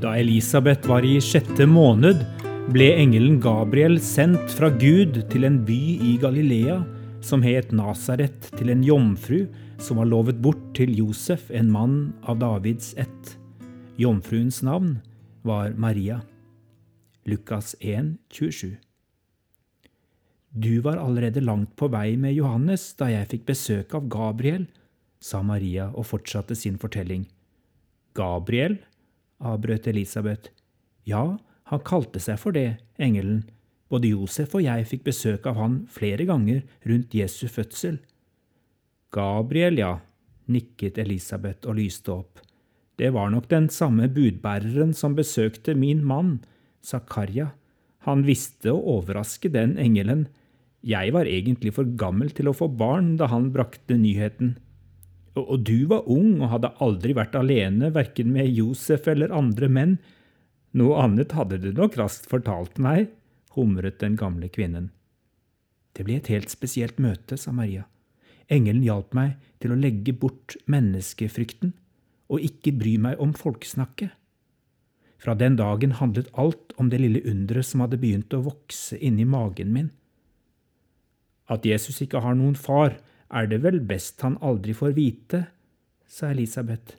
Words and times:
Da 0.00 0.12
Elisabeth 0.20 0.84
var 0.88 1.04
i 1.08 1.14
sjette 1.24 1.64
måned, 1.64 2.20
ble 2.68 2.90
engelen 3.00 3.38
Gabriel 3.40 3.96
sendt 4.02 4.52
fra 4.52 4.68
Gud 4.68 5.22
til 5.32 5.46
en 5.48 5.62
by 5.64 5.78
i 6.04 6.16
Galilea 6.20 6.82
som 7.24 7.40
het 7.40 7.70
Nasaret, 7.72 8.50
til 8.58 8.74
en 8.74 8.82
jomfru 8.84 9.46
som 9.80 9.96
var 9.96 10.10
lovet 10.10 10.42
bort 10.44 10.60
til 10.76 10.92
Josef, 10.98 11.48
en 11.48 11.70
mann 11.72 11.94
av 12.28 12.42
Davids 12.42 12.92
ett. 13.00 13.36
Jomfruens 13.96 14.60
navn 14.66 14.98
var 15.48 15.72
Maria. 15.80 16.20
Lukas 17.24 17.72
1, 17.80 18.18
27. 18.28 18.76
Du 20.52 20.80
var 20.84 21.00
allerede 21.00 21.40
langt 21.40 21.72
på 21.76 21.88
vei 21.92 22.18
med 22.20 22.36
Johannes 22.36 22.90
da 23.00 23.08
jeg 23.14 23.30
fikk 23.32 23.48
besøk 23.48 23.96
av 23.96 24.10
Gabriel, 24.12 24.68
sa 25.24 25.40
Maria 25.40 25.88
og 25.94 26.04
fortsatte 26.12 26.54
sin 26.54 26.76
fortelling. 26.76 27.24
Gabriel? 28.16 28.76
Avbrøt 29.42 29.86
Elisabeth. 29.90 30.50
Ja, 31.06 31.36
han 31.70 31.84
kalte 31.86 32.22
seg 32.22 32.38
for 32.40 32.56
det, 32.56 32.78
engelen. 32.98 33.44
Både 33.90 34.10
Josef 34.10 34.56
og 34.58 34.64
jeg 34.64 34.86
fikk 34.90 35.04
besøk 35.06 35.46
av 35.46 35.58
han 35.60 35.78
flere 35.92 36.26
ganger 36.26 36.64
rundt 36.86 37.14
Jesu 37.14 37.46
fødsel. 37.50 38.00
Gabriel, 39.14 39.78
ja, 39.78 39.92
nikket 40.50 40.98
Elisabeth 40.98 41.68
og 41.68 41.78
lyste 41.78 42.14
opp. 42.14 42.42
Det 42.96 43.12
var 43.12 43.30
nok 43.30 43.48
den 43.50 43.68
samme 43.72 44.08
budbæreren 44.08 44.94
som 44.96 45.14
besøkte 45.16 45.76
min 45.76 46.02
mann, 46.04 46.40
Zakaria. 46.86 47.52
Han 48.06 48.22
visste 48.26 48.72
å 48.72 48.98
overraske 48.98 49.50
den 49.52 49.74
engelen. 49.82 50.26
Jeg 50.86 51.12
var 51.14 51.26
egentlig 51.26 51.74
for 51.76 51.88
gammel 51.98 52.30
til 52.34 52.48
å 52.48 52.54
få 52.56 52.68
barn 52.70 53.16
da 53.20 53.28
han 53.32 53.50
brakte 53.54 53.98
nyheten. 53.98 54.54
Og 55.36 55.60
du 55.68 55.84
var 55.90 56.06
ung 56.08 56.40
og 56.40 56.50
hadde 56.54 56.72
aldri 56.80 57.12
vært 57.16 57.36
alene, 57.36 57.92
verken 57.92 58.32
med 58.32 58.48
Josef 58.56 59.08
eller 59.12 59.34
andre 59.36 59.68
menn. 59.68 59.96
Noe 60.76 60.96
annet 61.02 61.34
hadde 61.36 61.60
du 61.60 61.72
nok 61.76 61.98
raskt 62.00 62.28
fortalt 62.30 62.80
meg, 62.80 63.10
humret 63.56 64.00
den 64.00 64.16
gamle 64.16 64.48
kvinnen. 64.52 64.90
Det 65.96 66.04
ble 66.04 66.18
et 66.20 66.30
helt 66.32 66.52
spesielt 66.52 66.98
møte, 67.00 67.36
sa 67.40 67.52
Maria. 67.56 67.86
Engelen 68.52 68.84
hjalp 68.84 69.14
meg 69.16 69.36
til 69.60 69.72
å 69.72 69.80
legge 69.80 70.14
bort 70.16 70.56
menneskefrykten 70.70 71.72
og 72.32 72.42
ikke 72.44 72.74
bry 72.76 72.96
meg 73.00 73.20
om 73.22 73.32
folkesnakket. 73.36 74.12
Fra 75.22 75.34
den 75.38 75.56
dagen 75.58 75.96
handlet 75.98 76.28
alt 76.38 76.74
om 76.76 76.90
det 76.92 77.00
lille 77.00 77.22
underet 77.28 77.66
som 77.66 77.82
hadde 77.84 78.00
begynt 78.00 78.34
å 78.36 78.44
vokse 78.44 78.98
inni 79.00 79.24
magen 79.28 79.72
min. 79.74 79.88
At 81.48 81.66
Jesus 81.66 82.02
ikke 82.04 82.20
har 82.24 82.36
noen 82.36 82.56
far, 82.58 82.98
er 83.30 83.46
det 83.50 83.62
vel 83.64 83.80
best 83.80 84.20
han 84.22 84.38
aldri 84.44 84.74
får 84.76 84.94
vite, 84.96 85.46
sa 86.06 86.30
Elisabeth. 86.30 86.96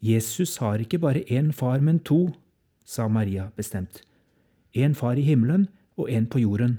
Jesus 0.00 0.56
har 0.62 0.80
ikke 0.80 1.00
bare 1.02 1.24
én 1.26 1.52
far, 1.52 1.80
men 1.80 1.98
to, 1.98 2.32
sa 2.84 3.08
Maria 3.08 3.50
bestemt. 3.56 4.02
En 4.74 4.94
far 4.94 5.18
i 5.18 5.26
himmelen 5.26 5.68
og 5.98 6.10
en 6.10 6.26
på 6.26 6.40
jorden. 6.40 6.78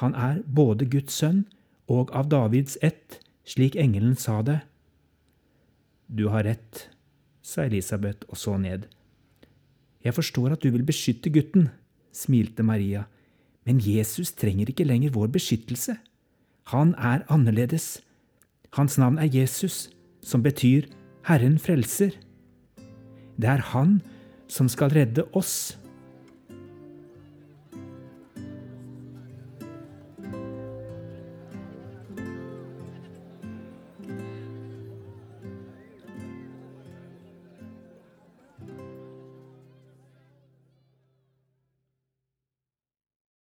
Han 0.00 0.14
er 0.14 0.42
både 0.46 0.88
Guds 0.88 1.12
sønn 1.12 1.44
og 1.88 2.10
av 2.16 2.28
Davids 2.32 2.78
ett, 2.82 3.20
slik 3.44 3.76
engelen 3.76 4.16
sa 4.16 4.40
det. 4.42 4.60
Du 6.08 6.28
har 6.32 6.44
rett, 6.44 6.88
sa 7.42 7.66
Elisabeth 7.68 8.26
og 8.28 8.40
så 8.40 8.56
ned. 8.58 8.86
Jeg 10.04 10.14
forstår 10.14 10.54
at 10.54 10.62
du 10.64 10.70
vil 10.72 10.86
beskytte 10.86 11.30
gutten, 11.32 11.68
smilte 12.12 12.64
Maria, 12.64 13.04
men 13.68 13.82
Jesus 13.84 14.32
trenger 14.32 14.70
ikke 14.70 14.86
lenger 14.88 15.12
vår 15.12 15.28
beskyttelse. 15.34 15.98
Han 16.68 16.92
er 17.00 17.24
annerledes. 17.32 18.02
Hans 18.76 18.98
navn 19.00 19.16
er 19.18 19.30
Jesus, 19.32 19.88
som 20.20 20.42
betyr 20.44 20.84
Herren 21.24 21.56
frelser. 21.58 22.12
Det 23.40 23.48
er 23.48 23.62
Han 23.72 24.02
som 24.48 24.68
skal 24.68 24.92
redde 24.92 25.24
oss 25.32 25.78